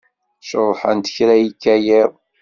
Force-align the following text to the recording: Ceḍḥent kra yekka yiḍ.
Ceḍḥent 0.49 1.11
kra 1.15 1.35
yekka 1.37 1.75
yiḍ. 1.85 2.11